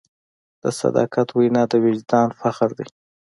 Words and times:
د 0.61 0.63
صداقت 0.79 1.27
وینا 1.31 1.63
د 1.71 1.73
وجدان 1.85 2.29
فخر 2.39 2.69
دی. 2.77 2.87